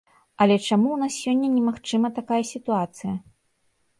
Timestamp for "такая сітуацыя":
2.19-3.13